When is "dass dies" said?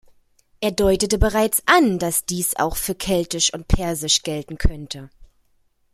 1.99-2.55